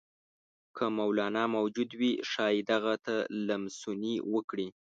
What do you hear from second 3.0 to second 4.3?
ته لمسونې